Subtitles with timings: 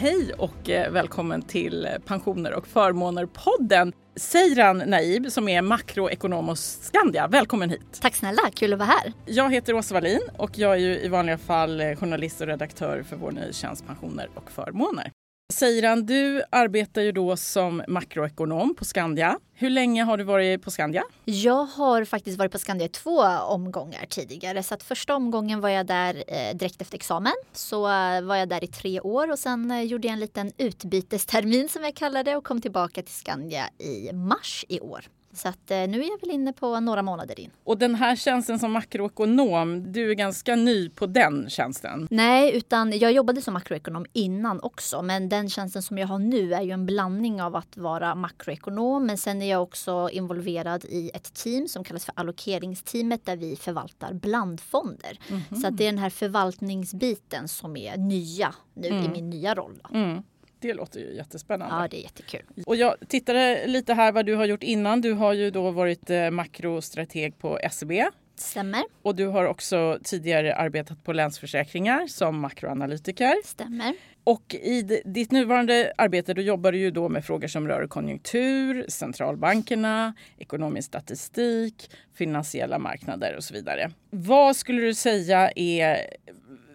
[0.00, 3.92] Hej och eh, välkommen till Pensioner och förmåner-podden.
[4.16, 7.28] Seiran Naib som är makroekonom hos Skandia.
[7.28, 7.98] Välkommen hit!
[8.00, 9.12] Tack snälla, kul att vara här.
[9.26, 13.02] Jag heter Åsa Wallin och jag är ju i vanliga fall eh, journalist och redaktör
[13.02, 15.12] för vår nytjänst Pensioner och förmåner.
[15.52, 19.38] Seiran, du arbetar ju då som makroekonom på Skandia.
[19.54, 21.02] Hur länge har du varit på Skandia?
[21.24, 24.62] Jag har faktiskt varit på Skandia i två omgångar tidigare.
[24.62, 27.32] Så att första omgången var jag där eh, direkt efter examen.
[27.52, 30.52] Så eh, var jag där i tre år och sen eh, gjorde jag en liten
[30.58, 35.04] utbytestermin som jag kallar det och kom tillbaka till Skandia i mars i år.
[35.32, 37.50] Så att, eh, nu är jag väl inne på några månader in.
[37.64, 42.08] Och den här tjänsten som makroekonom, du är ganska ny på den tjänsten?
[42.10, 45.02] Nej, utan jag jobbade som makroekonom innan också.
[45.02, 49.06] Men den tjänsten som jag har nu är ju en blandning av att vara makroekonom.
[49.06, 53.56] Men sen är jag också involverad i ett team som kallas för allokeringsteamet där vi
[53.56, 55.18] förvaltar blandfonder.
[55.28, 55.54] Mm -hmm.
[55.54, 59.04] Så det är den här förvaltningsbiten som är nya nu mm.
[59.04, 59.82] i min nya roll.
[59.94, 60.22] Mm.
[60.60, 61.74] Det låter ju jättespännande.
[61.74, 62.42] Ja, det är jättekul.
[62.66, 65.00] Och jag tittade lite här vad du har gjort innan.
[65.00, 67.92] Du har ju då varit eh, makrostrateg på SEB.
[68.36, 68.82] Stämmer.
[69.02, 73.34] Och du har också tidigare arbetat på Länsförsäkringar som makroanalytiker.
[73.44, 73.94] Stämmer.
[74.24, 78.84] Och i ditt nuvarande arbete då jobbar du ju då med frågor som rör konjunktur,
[78.88, 83.90] centralbankerna, ekonomisk statistik, finansiella marknader och så vidare.
[84.10, 86.06] Vad skulle du säga är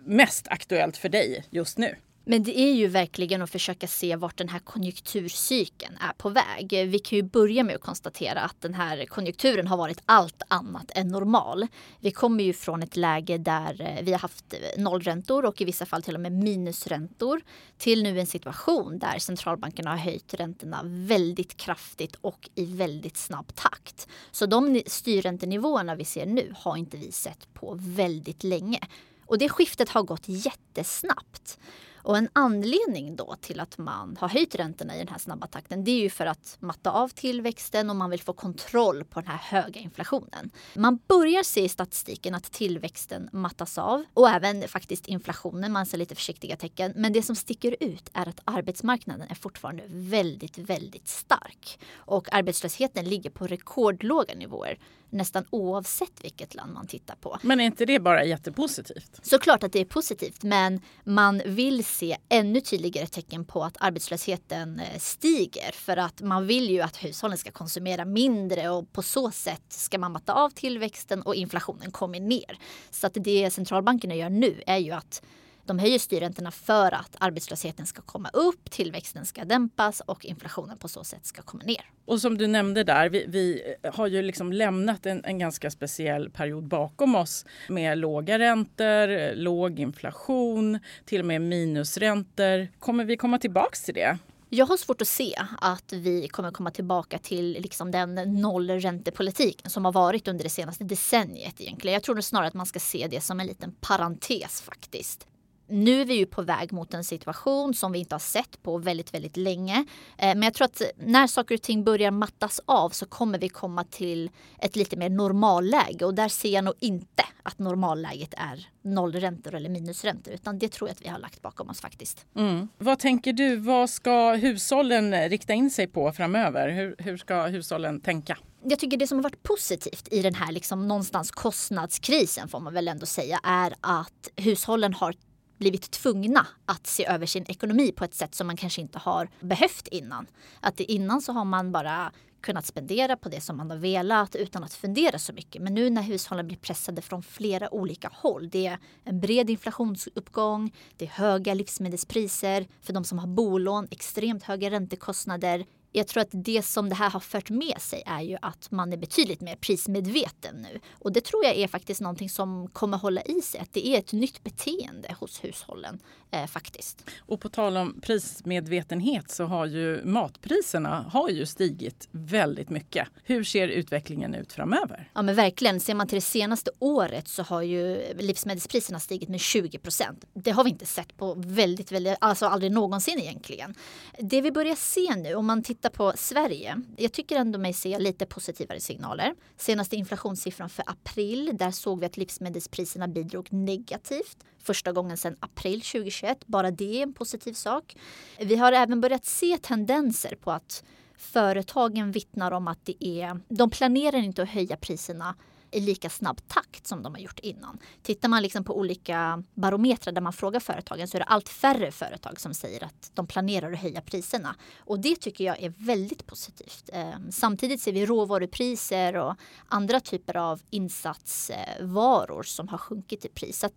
[0.06, 1.96] mest aktuellt för dig just nu?
[2.26, 6.88] Men det är ju verkligen att försöka se vart den här konjunkturcykeln är på väg.
[6.88, 10.92] Vi kan ju börja med att konstatera att den här konjunkturen har varit allt annat
[10.96, 11.68] än normal.
[12.00, 15.66] Vi kommer ju från ett läge där eh, vi har haft eh, nollräntor och i
[15.66, 17.42] vissa fall till och med minusräntor
[17.78, 23.56] till nu en situation där centralbankerna har höjt räntorna väldigt kraftigt och i väldigt snabb
[23.56, 24.08] takt.
[24.32, 28.80] Så de styrräntenivåerna vi ser nu har inte vi sett på väldigt länge.
[29.26, 31.58] Och det skiftet har gått jättesnabbt.
[32.04, 35.84] Och en anledning då till att man har höjt räntorna i den här snabba takten
[35.84, 39.30] det är ju för att matta av tillväxten och man vill få kontroll på den
[39.30, 40.52] här höga inflationen.
[40.74, 45.72] Man börjar se i statistiken att tillväxten mattas av och även faktiskt inflationen.
[45.72, 46.94] Man ser lite försiktiga tecken.
[46.96, 51.80] Men det som sticker ut är att arbetsmarknaden är fortfarande väldigt, väldigt stark.
[51.96, 54.78] Och arbetslösheten ligger på rekordlåga nivåer
[55.14, 57.38] nästan oavsett vilket land man tittar på.
[57.42, 59.20] Men är inte det bara jättepositivt?
[59.22, 64.80] Såklart att det är positivt men man vill se ännu tydligare tecken på att arbetslösheten
[64.80, 69.32] eh, stiger för att man vill ju att hushållen ska konsumera mindre och på så
[69.32, 72.58] sätt ska man matta av tillväxten och inflationen kommer ner.
[72.92, 75.22] Så att det centralbankerna gör nu är ju att
[75.66, 80.88] de höjer styrräntorna för att arbetslösheten ska komma upp, tillväxten ska dämpas och inflationen på
[80.88, 81.86] så sätt ska komma ner.
[82.06, 86.30] Och som du nämnde där, vi, vi har ju liksom lämnat en, en, ganska speciell
[86.30, 92.68] period bakom oss med låga räntor, låg inflation, till och med minusräntor.
[92.80, 94.18] Kommer vi komma tillbaks till det?
[94.50, 99.86] Jag har svårt att se att vi kommer komma tillbaka till liksom den nollräntepolitiken som
[99.86, 101.94] har varit under det senaste decenniet egentligen.
[101.94, 105.28] Jag tror snarare att man ska se det som en liten parentes faktiskt
[105.74, 108.78] nu är vi ju på väg mot en situation som vi inte har sett på
[108.78, 109.86] väldigt, väldigt länge.
[110.18, 113.50] Eh, men jag tror att när saker och ting börjar mattas av så kommer vi
[113.50, 114.30] komma till
[114.60, 119.70] ett lite mer normalläge och där ser jag nog inte att normalläget är nollräntor eller
[119.70, 122.26] minusräntor utan det tror jag att vi har lagt bakom oss faktiskt.
[122.36, 122.68] Mm.
[122.78, 126.70] Vad tänker du, vad ska hushållen rikta in sig på framöver?
[126.70, 128.38] Hur, hur ska hushållen tänka?
[128.66, 132.74] jag tycker det som har varit positivt i den här liksom någonstans kostnadskrisen får man
[132.74, 135.14] väl ändå säga är att hushållen har
[135.64, 139.30] blivit tvungna att se över sin ekonomi på ett sätt som man kanske inte har
[139.40, 140.28] behövt innan.
[140.60, 142.12] Att innan så har man bara
[142.42, 145.62] kunnat spendera på det som man har velat utan att fundera så mycket.
[145.62, 148.50] Men nu när hushållen blir pressade från flera olika håll.
[148.50, 154.44] Det är en bred inflationsuppgång, det är höga livsmedelspriser, för de som har bolån extremt
[154.44, 158.38] höga räntekostnader, jag tror att det som det här har fört med sig är ju
[158.42, 160.80] att man är betydligt mer prismedveten nu.
[160.92, 163.60] Och det tror jag är faktiskt någonting som kommer hålla i sig.
[163.60, 166.00] Att det är ett nytt beteende hos hushållen
[166.32, 167.10] eh, faktiskt.
[167.20, 173.08] Och på tal om prismedvetenhet så har ju matpriserna har ju stigit väldigt mycket.
[173.24, 175.10] Hur ser utvecklingen ut framöver?
[175.14, 175.80] Ja men verkligen.
[175.80, 180.26] Ser man till det senaste året så har ju livsmedelspriserna stigit med 20 procent.
[180.34, 183.76] Det har vi inte sett på väldigt, väldigt, alltså aldrig någonsin egentligen.
[184.20, 187.74] Det vi börjar se nu om man tittar tittar på Sverige, jag tycker ändå mig
[187.74, 189.36] se lite positivare signaler.
[189.58, 194.38] Senaste inflationssiffran för april, där såg vi att livsmedelspriserna bidrog negativt.
[194.60, 196.46] Första gången sedan april 2021.
[196.46, 197.96] Bara det är en positiv sak.
[198.40, 200.84] Vi har även börjat se tendenser på att
[201.18, 205.36] företagen vittnar om att det är, de planerar inte att höja priserna
[205.74, 207.80] i lika snabb takt som de har gjort innan.
[208.02, 211.92] Tittar man liksom på olika barometrar där man frågar företagen så är det allt färre
[211.92, 214.56] företag som säger att de planerar att höja priserna.
[214.78, 216.90] Och det tycker jag är väldigt positivt.
[216.94, 219.36] Eh, samtidigt ser vi råvarupriser och
[219.68, 223.60] andra typer av insatsvaror eh, som har sjunkit i pris.
[223.60, 223.70] Så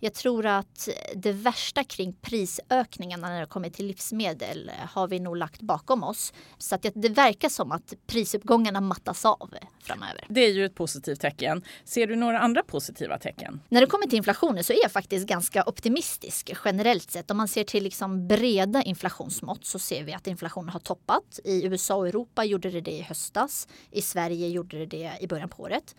[0.00, 5.36] jag tror att det värsta kring prisökningarna när det kommer till livsmedel har vi nog
[5.36, 6.32] lagt bakom oss.
[6.58, 10.24] Så att det verkar som att prisuppgångarna mattas av framöver.
[10.28, 11.62] Det är ju ett positivt tecken.
[11.84, 13.60] Ser du några andra positiva tecken?
[13.68, 17.30] När det kommer till inflationen så är jag faktiskt ganska optimistisk generellt sett.
[17.30, 21.40] Om man ser till liksom breda inflationsmått så ser vi att inflationen har toppat.
[21.44, 23.68] I USA och Europa gjorde det det i höstas.
[23.90, 25.94] I Sverige gjorde det det i början på året.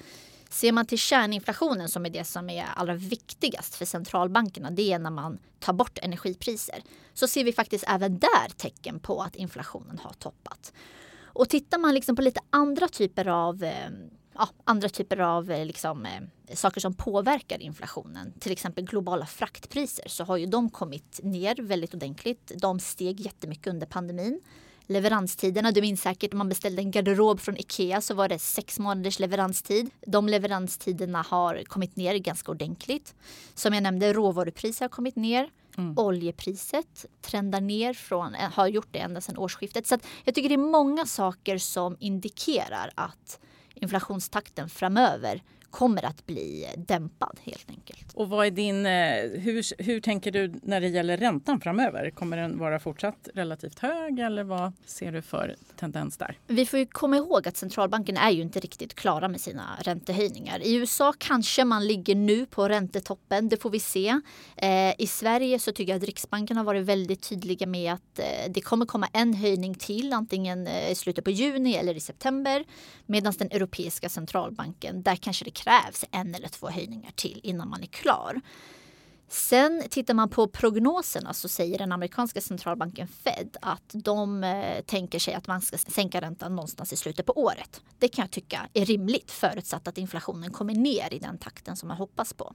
[0.49, 4.99] Ser man till kärninflationen som är det som är allra viktigast för centralbankerna, det är
[4.99, 6.83] när man tar bort energipriser,
[7.13, 10.73] så ser vi faktiskt även där tecken på att inflationen har toppat.
[11.23, 13.89] Och tittar man liksom på lite andra typer av eh,
[14.33, 20.09] ja, andra typer av eh, liksom, eh, saker som påverkar inflationen, till exempel globala fraktpriser,
[20.09, 22.51] så har ju de kommit ner väldigt ordentligt.
[22.61, 24.41] De steg jättemycket under pandemin
[24.87, 25.71] leveranstiderna.
[25.71, 29.19] Du minns säkert om man beställde en garderob från Ikea så var det sex månaders
[29.19, 29.89] leveranstid.
[30.07, 33.15] De leveranstiderna har kommit ner ganska ordentligt.
[33.53, 35.49] Som jag nämnde, råvarupriser har kommit ner.
[35.77, 35.97] Mm.
[35.97, 39.87] Oljepriset trendar ner från, eh, har gjort det ända sedan årsskiftet.
[39.87, 43.39] Så jag tycker det är många saker som indikerar att
[43.73, 45.43] inflationstakten framöver
[45.75, 48.13] kommer att bli dämpad helt enkelt.
[48.13, 52.09] Och vad är din, eh, hur, hur tänker du när det gäller räntan framöver?
[52.09, 56.37] Kommer den vara fortsatt relativt hög eller vad ser du för tendens där?
[56.47, 60.59] Vi får ju komma ihåg att centralbanken är ju inte riktigt klara med sina räntehöjningar.
[60.63, 64.19] I USA kanske man ligger nu på räntetoppen, det får vi se.
[64.55, 68.25] Eh, I Sverige så tycker jag att Riksbanken har varit väldigt tydliga med att eh,
[68.49, 72.63] det kommer komma en höjning till, antingen eh, i slutet på juni eller i september.
[73.05, 77.83] Medan den europeiska centralbanken, där kanske det krävs en eller två höjningar till innan man
[77.83, 78.41] är klar.
[79.27, 85.19] Sen tittar man på prognoserna så säger den amerikanska centralbanken Fed att de eh, tänker
[85.19, 87.81] sig att man ska sänka räntan någonstans i slutet på året.
[87.99, 91.87] Det kan jag tycka är rimligt förutsatt att inflationen kommer ner i den takten som
[91.87, 92.53] man hoppas på.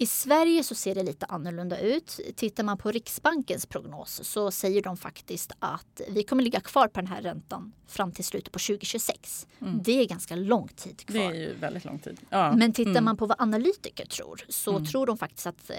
[0.00, 2.20] I Sverige så ser det lite annorlunda ut.
[2.36, 7.00] Tittar man på Riksbankens prognos så säger de faktiskt att vi kommer ligga kvar på
[7.00, 9.46] den här räntan fram till slutet på 2026.
[9.60, 9.82] Mm.
[9.82, 11.20] Det är ganska lång tid kvar.
[11.20, 12.20] Det är ju väldigt lång tid.
[12.30, 12.52] Ja.
[12.52, 13.04] Men tittar mm.
[13.04, 14.86] man på vad analytiker tror så mm.
[14.86, 15.76] tror de faktiskt att eh,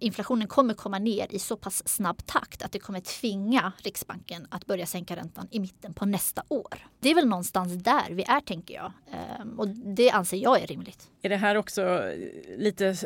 [0.00, 4.66] inflationen kommer komma ner i så pass snabb takt att det kommer tvinga Riksbanken att
[4.66, 6.86] börja sänka räntan i mitten på nästa år.
[7.00, 8.92] Det är väl någonstans där vi är tänker jag.
[9.12, 11.08] Ehm, och det anser jag är rimligt.
[11.22, 12.12] Är det här också
[12.58, 12.96] lite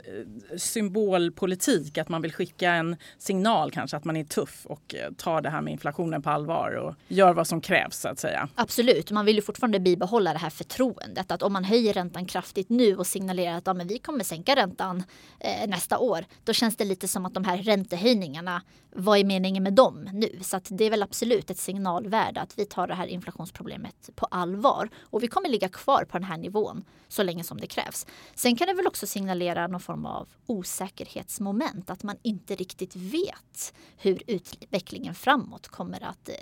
[0.58, 1.98] symbolpolitik?
[1.98, 5.50] Att man vill skicka en signal kanske att man är tuff och eh, tar det
[5.50, 8.48] här med inflationen på allvar och gör vad som krävs så att säga?
[8.54, 11.30] Absolut, man vill ju fortfarande bibehålla det här förtroendet.
[11.30, 14.56] Att om man höjer räntan kraftigt nu och signalerar att ja, men vi kommer sänka
[14.56, 15.02] räntan
[15.40, 16.24] eh, nästa år.
[16.44, 18.62] Då känns det lite som att de här räntehöjningarna,
[18.94, 20.38] vad är meningen med dem nu?
[20.42, 24.88] Så det är väl absolut ett signalvärde att vi tar det här inflationsproblemet på allvar.
[25.02, 28.06] Och vi kommer ligga kvar på den här nivån så länge som det krävs.
[28.34, 31.90] Sen kan det väl också signalera någon form av osäkerhetsmoment.
[31.90, 36.34] Att man inte riktigt vet hur utvecklingen framåt kommer att eh,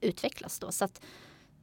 [0.00, 0.58] utvecklas.
[0.58, 0.72] Då.
[0.72, 1.00] Så att,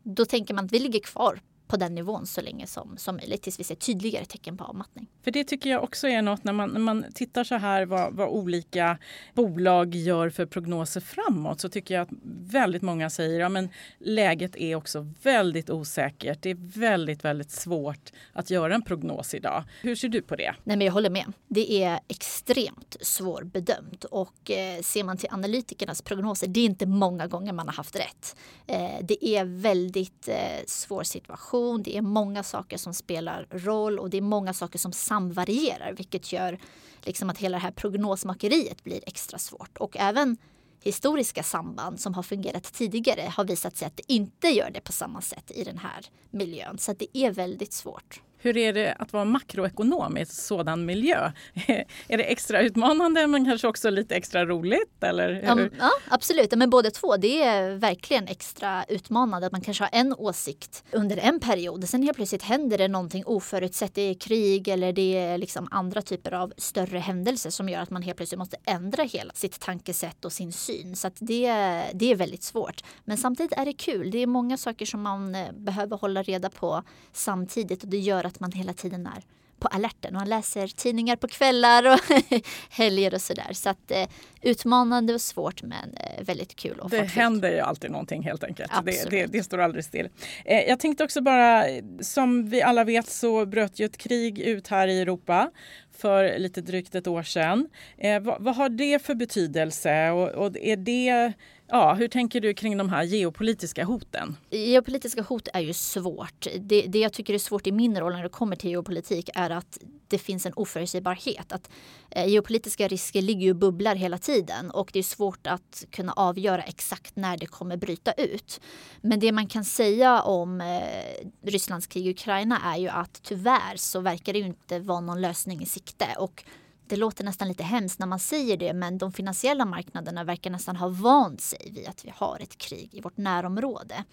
[0.04, 1.42] då tänker man att vi ligger kvar
[1.74, 5.08] på den nivån så länge som, som möjligt tills vi ser tydligare tecken på avmattning.
[5.24, 8.14] För det tycker jag också är något när man, när man tittar så här vad,
[8.14, 8.98] vad olika
[9.34, 12.10] bolag gör för prognoser framåt så tycker jag att
[12.52, 13.68] väldigt många säger att ja,
[14.00, 16.42] läget är också väldigt osäkert.
[16.42, 19.64] Det är väldigt, väldigt svårt att göra en prognos idag.
[19.82, 20.56] Hur ser du på det?
[20.64, 21.34] Nej, men jag håller med.
[21.48, 27.28] Det är extremt svårbedömt och eh, ser man till analytikernas prognoser, det är inte många
[27.28, 28.36] gånger man har haft rätt.
[28.68, 30.36] Eh, det är väldigt eh,
[30.68, 34.80] svår situation information, det är många saker som spelar roll och det är många saker
[34.80, 36.60] som samvarierar vilket gör
[37.06, 39.78] liksom att hela det här prognosmakeriet blir extra svårt.
[39.78, 40.38] Och även
[40.84, 44.92] historiska samband som har fungerat tidigare har visat sig att det inte gör det på
[44.92, 46.78] samma sätt i den här miljön.
[46.78, 48.22] Så det är väldigt svårt.
[48.44, 51.32] Hur är det att vara makroekonom i en sådan miljö?
[52.08, 55.04] är det extra utmanande men kanske också lite extra roligt?
[55.04, 57.18] Eller ja, ja, absolut, men båda två.
[57.18, 61.90] Det är verkligen extra utmanande att man kanske har en åsikt under en period.
[61.90, 63.96] Sen helt plötsligt händer det någonting oförutsett.
[63.96, 67.90] Det är krig eller det är liksom andra typer av större händelser som gör att
[67.90, 70.96] man helt plötsligt måste ändra hela sitt tankesätt och sin syn.
[70.96, 71.48] Så det,
[71.94, 72.84] det är väldigt svårt.
[73.06, 74.12] Men samtidigt är det kul.
[74.12, 76.84] Det är många saker som man eh, behöver hålla reda på
[77.14, 79.24] samtidigt och det gör att att man hela tiden är
[79.64, 82.00] på alerten och han läser tidningar på kvällar och
[82.70, 83.54] helger och sådär.
[83.54, 84.08] Så att eh,
[84.42, 86.80] utmanande och svårt men eh, väldigt kul.
[86.80, 87.16] Och det fartfyllt.
[87.16, 88.72] händer ju alltid någonting helt enkelt.
[88.86, 90.10] Det, det, det, står aldrig still.
[90.46, 91.66] Eh, jag tänkte också bara,
[92.02, 95.52] som vi alla vet så bröt ju ett krig ut här i Europa
[95.98, 97.70] för lite drygt ett år sedan.
[97.98, 101.34] Eh, vad, vad, har det för betydelse och, och är det
[101.68, 104.38] Ja, hur tänker du kring de här geopolitiska hoten?
[104.50, 106.48] Geopolitiska hot är ju svårt.
[106.60, 109.50] Det, det jag tycker är svårt i min roll när det kommer till geopolitik är
[109.50, 111.52] att det finns en oförutsägbarhet.
[111.52, 111.70] Att
[112.10, 116.14] eh, geopolitiska risker ligger ju och bubblar hela tiden och det är svårt att kunna
[116.14, 118.62] avgöra exakt när det kommer bryta ut.
[119.02, 123.76] Men det man kan säga om eh, Rysslands krig i Ukraina är ju att tyvärr
[123.76, 125.83] så verkar det ju inte vara någon lösning i sikte.
[126.18, 126.44] Och
[126.88, 130.76] det låter nästan lite hemskt när man säger det men de finansiella marknaderna verkar nästan
[130.76, 134.04] ha vant sig vid att vi har ett krig i vårt närområde.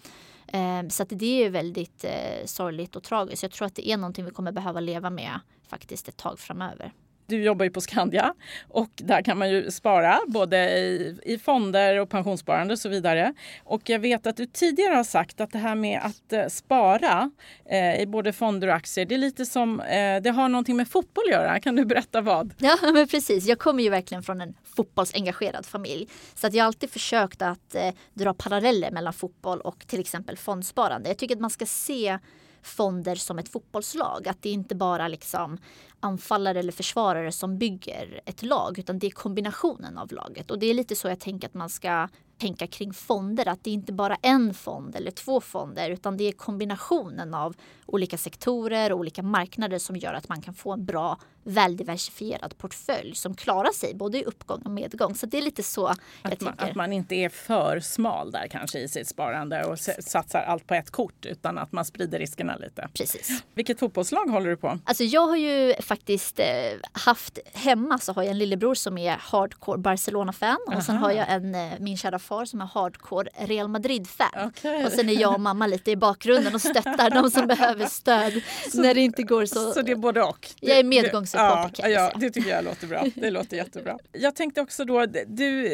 [0.47, 3.43] Ehm, så att det är väldigt eh, sorgligt och tragiskt.
[3.43, 6.93] Jag tror att det är någonting vi kommer behöva leva med faktiskt ett tag framöver
[7.31, 8.33] du jobbar ju på Skandia
[8.67, 13.33] och där kan man ju spara både i, i fonder och pensionssparande och så vidare.
[13.63, 17.31] Och jag vet att du tidigare har sagt att det här med att eh, spara
[17.65, 20.87] eh, i både fonder och aktier, det är lite som, eh, det har någonting med
[20.87, 21.59] fotboll att göra.
[21.59, 22.53] Kan du berätta vad?
[22.57, 23.45] Ja, men precis.
[23.45, 26.07] Jag kommer ju verkligen från en fotbollsengagerad familj.
[26.35, 30.37] Så att jag har alltid försökt att eh, dra paralleller mellan fotboll och till exempel
[30.37, 31.09] fondsparande.
[31.09, 32.19] Jag tycker att man ska se
[32.61, 34.27] fonder som ett fotbollslag.
[34.27, 35.57] Att det inte bara liksom
[35.99, 40.51] anfallare eller försvarare som bygger ett lag utan det är kombinationen av laget.
[40.51, 43.47] Och det är lite så jag tänker att man ska tänka kring fonder.
[43.47, 47.55] Att det är inte bara en fond eller två fonder utan det är kombinationen av
[47.85, 53.15] olika sektorer och olika marknader som gör att man kan få en bra väldiversifierad portfölj
[53.15, 55.15] som klarar sig både i uppgång och medgång.
[55.15, 55.81] Så det är lite så
[56.23, 56.71] jag att man, tänker.
[56.71, 60.73] Att man inte är för smal där kanske i sitt sparande och satsar allt på
[60.73, 62.89] ett kort utan att man sprider riskerna lite.
[62.93, 63.43] Precis.
[63.53, 64.79] Vilket fotbollslag håller du på?
[64.85, 66.45] Alltså jag har ju faktiskt eh,
[66.91, 71.25] haft hemma så har jag en lillebror som är hardcore Barcelona-fan och sen har jag
[71.29, 74.47] en, eh, min kära far som är hardcore Real Madrid-fan.
[74.47, 74.85] Okay.
[74.85, 78.41] Och sen är jag och mamma lite i bakgrunden och stöttar de som behöver stöd
[78.71, 79.71] så, när det inte går så.
[79.73, 80.47] Så det är både och?
[80.59, 80.83] Jag är
[81.33, 83.05] medgångssupporter ja, ja, det tycker jag låter bra.
[83.15, 83.97] Det låter jättebra.
[84.11, 85.67] Jag tänkte också då, du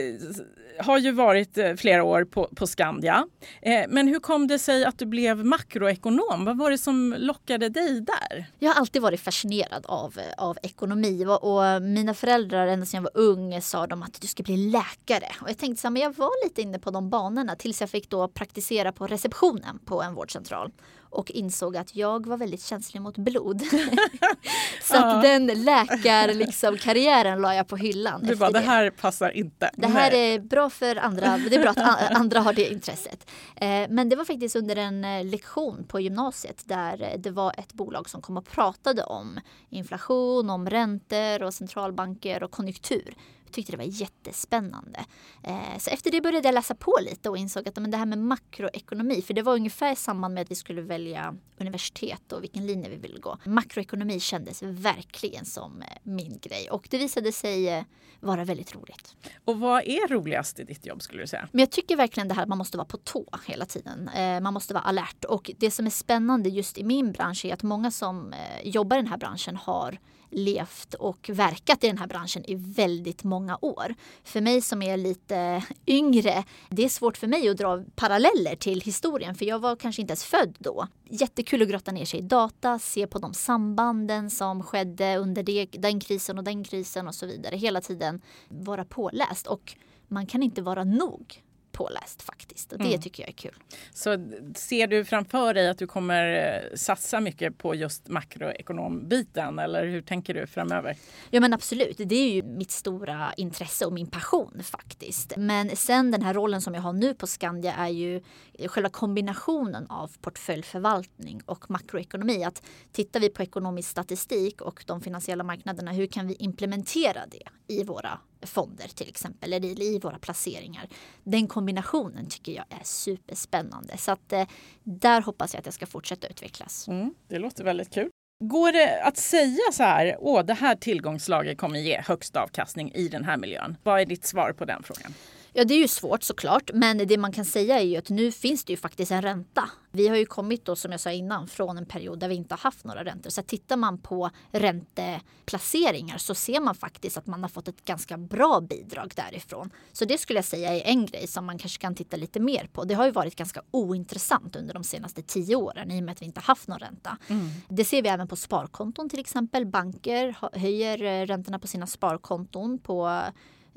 [0.80, 3.28] har ju varit eh, flera år på, på Skandia.
[3.62, 6.46] Eh, men hur kom det sig att du blev makroekonom?
[6.46, 8.46] Vad var det som lockade dig där?
[8.60, 13.22] Jag har alltid varit fascinerad av, av ekonomi och mina föräldrar ända sedan jag var
[13.24, 15.28] ung sa de att du ska bli läkare.
[15.42, 17.90] Och jag tänkte så här, men jag var lite inne på de banorna tills jag
[17.90, 20.72] fick då praktisera på receptionen på en vårdcentral
[21.18, 23.62] och insåg att jag var väldigt känslig mot blod.
[24.84, 28.22] så att den läkarkarriären liksom, la jag på hyllan.
[28.24, 28.60] Du bara, det.
[28.60, 29.72] här passar inte.
[29.74, 30.34] Det här Nej.
[30.34, 33.30] är bra för andra, det är bra att andra har det intresset.
[33.56, 37.54] Eh, men det var faktiskt under en eh, lektion på gymnasiet där eh, det var
[37.58, 43.16] ett bolag som kom och pratade om inflation, om räntor och centralbanker och konjunktur
[43.52, 45.06] tyckte det var jättespännande.
[45.44, 48.06] Eh, så efter det började jag läsa på lite och insåg att men det här
[48.06, 52.44] med makroekonomi, för det var ungefär i samband med att vi skulle välja universitet och
[52.44, 53.38] vilken linje vi ville gå.
[53.44, 57.84] Makroekonomi kändes verkligen som eh, min grej och det visade sig eh,
[58.20, 59.16] vara väldigt roligt.
[59.46, 61.48] Och vad är roligast i ditt jobb skulle du säga?
[61.52, 64.10] Men jag tycker verkligen det här att man måste vara på tå hela tiden.
[64.44, 67.64] Man måste vara alert och det som är spännande just i min bransch är att
[67.64, 70.00] många som jobbar i den här branschen har
[70.30, 73.96] levt och verkat i den här branschen i väldigt många år.
[74.24, 78.82] För mig som är lite yngre, det är svårt för mig att dra paralleller till
[78.82, 80.88] historien för jag var kanske inte ens född då.
[81.10, 85.66] Jättekul att grotta ner sig i data, se på de sambanden som skedde under det,
[85.72, 87.56] den krisen och den krisen och så vidare.
[87.56, 89.76] Hela tiden vara påläst och
[90.08, 91.44] man kan inte vara nog
[91.78, 92.72] påläst faktiskt.
[92.72, 93.02] Och det mm.
[93.02, 93.56] tycker jag är kul.
[93.94, 99.86] Så ser du framför dig att du kommer eh, satsa mycket på just makroekonombiten eller
[99.86, 100.98] hur tänker du framöver?
[101.30, 105.34] Ja men absolut, det är ju mitt stora intresse och min passion faktiskt.
[105.38, 108.22] Men sen den här rollen som jag har nu på Skandia är ju
[108.68, 112.44] själva kombinationen av portföljförvaltning och makroekonomi.
[112.44, 117.74] Att tittar vi på ekonomisk statistik och de finansiella marknaderna, hur kan vi implementera det
[117.74, 120.88] i våra fonder till exempel, eller i våra placeringar.
[121.24, 123.98] Den kombinationen tycker jag är superspännande.
[123.98, 124.48] Så att, eh,
[124.84, 126.88] där hoppas jag att jag ska fortsätta utvecklas.
[126.88, 128.10] Mm, det låter väldigt kul.
[128.44, 133.08] Går det att säga så här, åh det här tillgångslaget kommer ge högst avkastning i
[133.08, 133.78] den här miljön?
[133.84, 135.14] Vad är ditt svar på den frågan?
[135.58, 136.72] Ja, det är ju svårt såklart.
[136.74, 139.70] Men det man kan säga är ju att nu finns det ju faktiskt en ränta.
[139.92, 142.54] Vi har ju kommit då, som jag sa innan, från en period där vi inte
[142.54, 143.30] har haft några räntor.
[143.30, 148.18] Så tittar man på ränteplaceringar så ser man faktiskt att man har fått ett ganska
[148.18, 149.70] bra bidrag därifrån.
[149.94, 152.70] Så det skulle jag säga är en grej som man kanske kan titta lite mer
[152.74, 152.84] på.
[152.84, 156.22] Det har ju varit ganska ointressant under de senaste tio åren i och med att
[156.22, 157.18] vi inte haft någon ränta.
[157.28, 157.50] Mm.
[157.70, 159.66] Det ser vi även på sparkonton till exempel.
[159.66, 163.24] Banker höjer eh, räntorna på sina sparkonton på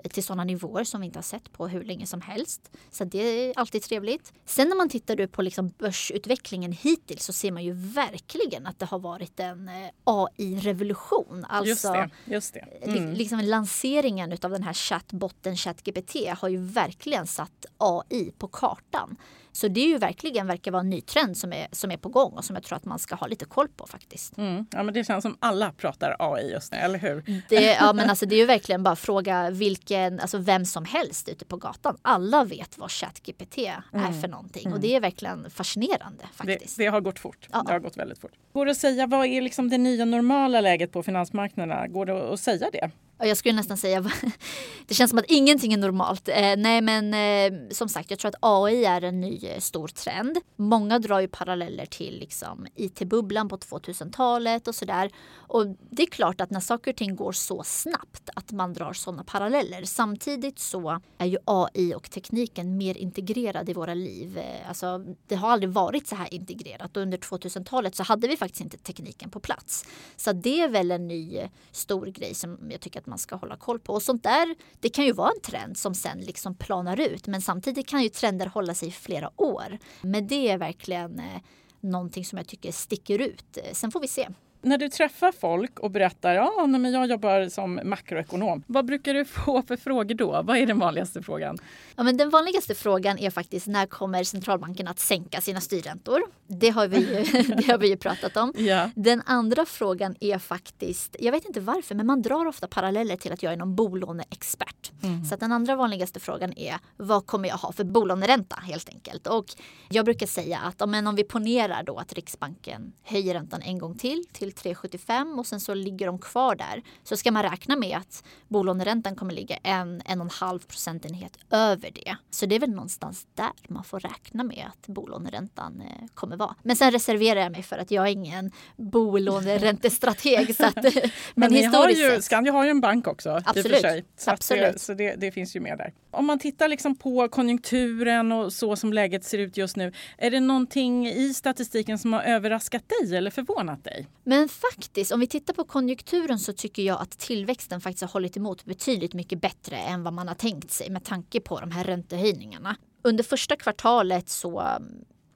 [0.09, 2.71] till sådana nivåer som vi inte har sett på hur länge som helst.
[2.91, 4.33] Så det är alltid trevligt.
[4.45, 8.87] Sen när man tittar på liksom börsutvecklingen hittills så ser man ju verkligen att det
[8.87, 11.45] har varit en eh, AI-revolution.
[11.49, 12.11] Alltså, just det.
[12.25, 12.67] Just det.
[12.83, 13.13] Mm.
[13.13, 19.17] Liksom lanseringen av den här chattbotten ChatGPT har ju verkligen satt AI på kartan.
[19.53, 22.09] Så det är ju verkligen verkar vara en ny trend som är, som är på
[22.09, 24.39] gång och som jag tror att man ska ha lite koll på faktiskt.
[24.39, 24.67] Mm.
[24.71, 27.43] Ja men det känns som alla pratar AI just nu, eller hur?
[27.49, 31.29] Det, ja men alltså det är ju verkligen bara fråga vilken, alltså vem som helst
[31.29, 31.97] ute på gatan.
[32.03, 34.21] Alla vet vad ChatGPT är mm.
[34.21, 34.73] för någonting mm.
[34.73, 36.77] och det är verkligen fascinerande faktiskt.
[36.77, 37.49] Det, det har gått fort.
[37.53, 37.63] Ja.
[37.67, 38.33] Det har gått väldigt fort.
[38.53, 41.87] Går det att säga vad är liksom det nya normala läget på finansmarknaderna?
[41.87, 42.91] Går det att säga det?
[43.23, 44.11] Jag skulle nästan säga,
[44.87, 46.29] det känns som att ingenting är normalt.
[46.29, 49.89] Eh, nej men eh, som sagt, jag tror att AI är en ny eh, stor
[49.89, 50.39] trend.
[50.57, 55.11] Många drar ju paralleller till liksom, IT-bubblan på 2000-talet och sådär.
[55.33, 58.93] Och det är klart att när saker och ting går så snabbt att man drar
[58.93, 59.85] sådana paralleller.
[59.85, 64.39] Samtidigt så är ju AI och tekniken mer integrerad i våra liv.
[64.39, 68.37] Eh, alltså, det har aldrig varit så här integrerat och under 2000-talet så hade vi
[68.37, 69.85] faktiskt inte tekniken på plats.
[70.17, 73.37] Så det är väl en ny eh, stor grej som jag tycker att man ska
[73.37, 73.93] hålla koll på.
[73.93, 77.27] Och sånt där, det kan ju vara en trend som sen liksom planar ut.
[77.27, 79.79] Men samtidigt kan ju trender hålla sig i flera år.
[80.03, 81.41] Men det är verkligen eh,
[81.81, 83.57] någonting som jag tycker sticker ut.
[83.57, 84.29] Eh, sen får vi se.
[84.63, 89.25] När du träffar folk och berättar att ah, jag jobbar som makroekonom, vad brukar du
[89.25, 90.43] få för frågor då?
[90.43, 91.59] Vad är den vanligaste frågan?
[91.97, 96.23] Ja, men den vanligaste frågan är faktiskt när kommer centralbanken att sänka sina styrräntor?
[96.47, 98.53] Det har vi ju, det har vi ju pratat om.
[98.57, 98.91] Ja.
[98.95, 103.33] Den andra frågan är faktiskt, jag vet inte varför, men man drar ofta paralleller till
[103.33, 104.93] att jag är någon bolåneexpert.
[105.03, 105.25] Mm.
[105.25, 109.27] Så den andra vanligaste frågan är vad kommer jag ha för bolåneränta helt enkelt?
[109.27, 109.47] Och
[109.89, 113.99] jag brukar säga att om, om vi ponerar då att Riksbanken höjer räntan en gång
[113.99, 116.83] till till till 3,75 och sen så ligger de kvar där.
[117.03, 121.39] Så ska man räkna med att bolåneräntan kommer ligga en, en och en halv procentenhet
[121.51, 122.17] över det.
[122.31, 126.55] Så det är väl någonstans där man får räkna med att bolåneräntan eh, kommer vara.
[126.63, 130.57] Men sen reserverar jag mig för att jag är ingen bolåneräntestrateg.
[130.57, 130.93] så att, men,
[131.35, 133.41] men historiskt har ju, Skandia har ju en bank också.
[133.45, 133.81] Absolut.
[133.81, 134.05] sig.
[134.17, 134.73] Så, Absolut.
[134.73, 135.93] Det, så det, det, finns ju med där.
[136.11, 139.93] Om man tittar liksom på konjunkturen och så som läget ser ut just nu.
[140.19, 144.07] Är det någonting i statistiken som har överraskat dig eller förvånat dig?
[144.25, 148.09] Men men faktiskt, om vi tittar på konjunkturen så tycker jag att tillväxten faktiskt har
[148.09, 151.71] hållit emot betydligt mycket bättre än vad man har tänkt sig med tanke på de
[151.71, 152.77] här räntehöjningarna.
[153.03, 154.79] Under första kvartalet så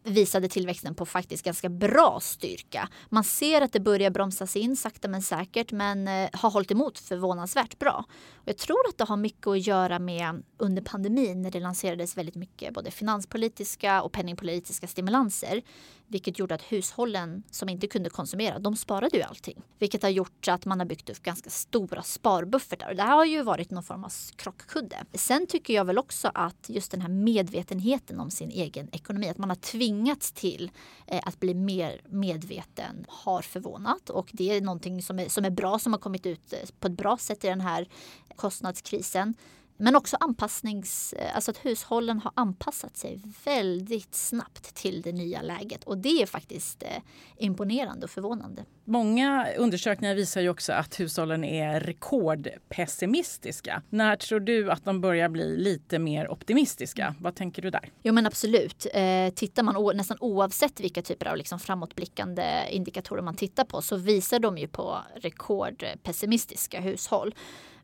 [0.05, 2.89] visade tillväxten på faktiskt ganska bra styrka.
[3.09, 6.99] Man ser att det börjar bromsas in sakta men säkert men eh, har hållit emot
[6.99, 8.05] förvånansvärt bra.
[8.35, 12.17] Och jag tror att det har mycket att göra med under pandemin när det lanserades
[12.17, 15.63] väldigt mycket både finanspolitiska och penningpolitiska stimulanser.
[16.07, 19.63] Vilket gjorde att hushållen som inte kunde konsumera, de sparade ju allting.
[19.79, 22.91] Vilket har gjort att man har byggt upp ganska stora sparbuffertar.
[22.91, 25.05] Och det här har ju varit någon form av krockkudde.
[25.13, 29.39] Sen tycker jag väl också att just den här medvetenheten om sin egen ekonomi, att
[29.39, 29.57] man har
[29.95, 30.71] tvingats till
[31.07, 34.11] eh, att bli mer medveten har förvånat.
[34.11, 36.87] Och det är någonting som är, som är bra, som har kommit ut eh, på
[36.87, 37.89] ett bra sätt i den här
[38.37, 39.35] kostnadskrisen.
[39.77, 45.85] Men också anpassnings, alltså att hushållen har anpassat sig väldigt snabbt till det nya läget.
[45.85, 46.89] Och det är faktiskt eh,
[47.37, 48.65] imponerande och förvånande.
[48.85, 53.83] Många undersökningar visar ju också att hushållen är rekordpessimistiska.
[53.91, 57.15] När tror du att de börjar bli lite mer optimistiska?
[57.21, 57.91] Vad tänker du där?
[58.03, 58.87] Jo men absolut.
[58.95, 63.97] Eh, tittar man nästan oavsett vilka typer av liksom framåtblickande indikatorer man tittar på så
[63.97, 67.35] visar de ju på rekordpessimistiska hushåll.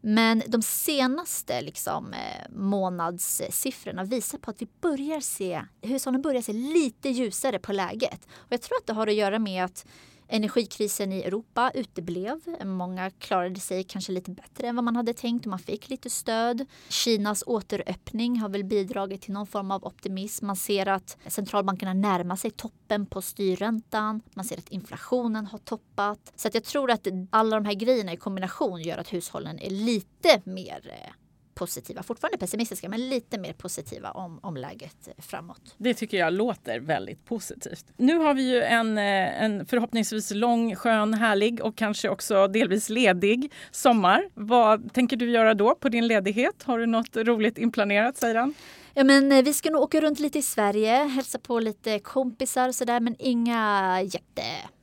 [0.01, 6.53] Men de senaste liksom, eh, månadssiffrorna visar på att vi börjar se, hushållen börjar se
[6.53, 8.27] lite ljusare på läget.
[8.33, 9.87] Och jag tror att det har att göra med att
[10.33, 12.41] Energikrisen i Europa uteblev.
[12.65, 16.11] Många klarade sig kanske lite bättre än vad man hade tänkt och man fick lite
[16.11, 16.67] stöd.
[16.89, 20.47] Kinas återöppning har väl bidragit till någon form av optimism.
[20.47, 24.23] Man ser att centralbankerna närmar sig toppen på styrräntan.
[24.35, 26.33] Man ser att inflationen har toppat.
[26.37, 29.71] Så att jag tror att alla de här grejerna i kombination gör att hushållen är
[29.71, 31.13] lite mer eh,
[31.61, 35.75] positiva, fortfarande pessimistiska, men lite mer positiva om, om läget framåt.
[35.77, 37.87] Det tycker jag låter väldigt positivt.
[37.97, 42.89] Nu har vi ju en, eh, en förhoppningsvis lång, skön, härlig och kanske också delvis
[42.89, 44.29] ledig sommar.
[44.35, 46.63] Vad tänker du göra då på din ledighet?
[46.63, 48.55] Har du något roligt inplanerat, säger han?
[48.95, 52.69] Ja, men eh, vi ska nog åka runt lite i Sverige, hälsa på lite kompisar
[52.69, 54.43] och sådär, men inga jätte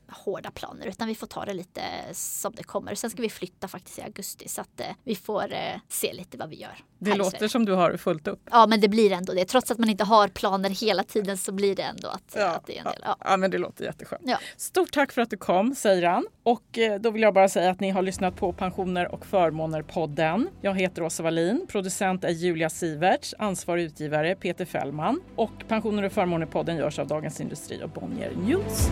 [0.10, 2.96] hårda planer utan vi får ta det lite som det kommer.
[2.96, 6.38] Sen ska vi flytta faktiskt i augusti så att eh, vi får eh, se lite
[6.38, 6.84] vad vi gör.
[7.00, 8.42] Det låter som du har fullt upp.
[8.52, 9.46] Ja men det blir ändå det.
[9.46, 12.66] Trots att man inte har planer hela tiden så blir det ändå att, ja, att
[12.66, 13.02] det är en del.
[13.04, 13.16] Ja.
[13.20, 13.38] ja.
[13.38, 14.22] men det låter jätteskönt.
[14.26, 14.38] Ja.
[14.58, 16.26] Stort tack för att du kom säger han.
[16.44, 20.48] Och eh, då vill jag bara säga att ni har lyssnat på Pensioner och förmåner-podden.
[20.62, 26.12] Jag heter Åsa Wallin, producent är Julia Siverts, ansvarig utgivare Peter Fällman och Pensioner och
[26.12, 28.90] förmåner-podden görs av Dagens Industri och Bonnier News.